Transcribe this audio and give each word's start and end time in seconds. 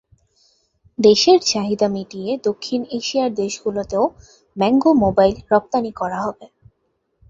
দেশের 0.99 1.39
চাহিদা 1.45 1.87
মিটিয়ে 1.87 2.31
দক্ষিণ 2.47 2.81
এশিয়ার 2.97 3.31
দেশগুলোতেও 3.35 4.05
ম্যাঙ্গো 4.57 4.91
মোবাইল 5.03 5.35
রপ্তানি 5.51 5.91
করা 5.99 6.19
হবে। 6.25 6.45